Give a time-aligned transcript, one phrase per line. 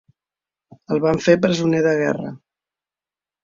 [0.95, 2.35] El van fer presoner de guerra.